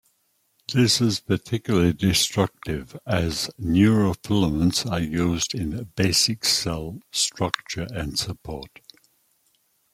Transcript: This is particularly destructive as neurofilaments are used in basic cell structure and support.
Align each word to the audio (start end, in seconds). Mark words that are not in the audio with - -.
This 0.73 0.99
is 0.99 1.19
particularly 1.19 1.93
destructive 1.93 2.97
as 3.05 3.51
neurofilaments 3.61 4.89
are 4.91 4.99
used 4.99 5.53
in 5.53 5.91
basic 5.95 6.43
cell 6.43 6.97
structure 7.11 7.85
and 7.93 8.17
support. 8.17 8.81